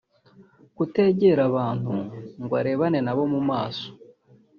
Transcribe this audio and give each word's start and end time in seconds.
kutegera 0.75 1.41
abantu 1.49 1.91
ngo 2.41 2.53
arebane 2.61 2.99
na 3.05 3.13
bo 3.17 3.23
mu 3.33 3.41
maso 3.49 3.87